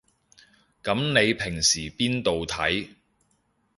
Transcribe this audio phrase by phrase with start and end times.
[0.83, 2.89] 噉你平時邊度睇